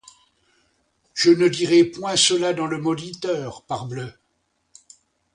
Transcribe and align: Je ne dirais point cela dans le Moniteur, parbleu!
Je 1.13 1.29
ne 1.29 1.47
dirais 1.47 1.83
point 1.83 2.15
cela 2.15 2.53
dans 2.55 2.65
le 2.65 2.79
Moniteur, 2.79 3.61
parbleu! 3.65 4.11